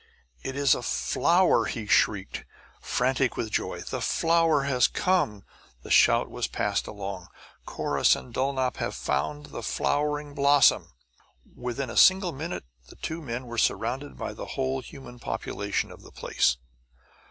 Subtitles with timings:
[0.41, 2.43] "It is a flower!" he shrieked,
[2.81, 3.81] frantic with joy.
[3.81, 5.43] "The flower has come!"
[5.83, 7.27] the shout was passed along.
[7.67, 10.91] "Corrus and Dulnop have found the flowering blossom!"
[11.55, 16.01] Within a single minute the two men were surrounded by the whole human population of
[16.01, 16.57] the place.